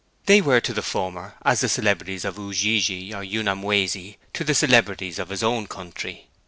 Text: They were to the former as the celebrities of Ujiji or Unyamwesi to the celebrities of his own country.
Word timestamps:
They 0.25 0.41
were 0.41 0.59
to 0.61 0.73
the 0.73 0.81
former 0.81 1.35
as 1.43 1.59
the 1.61 1.69
celebrities 1.69 2.25
of 2.25 2.39
Ujiji 2.39 3.13
or 3.13 3.21
Unyamwesi 3.21 4.17
to 4.33 4.43
the 4.43 4.55
celebrities 4.55 5.19
of 5.19 5.29
his 5.29 5.43
own 5.43 5.67
country. 5.67 6.25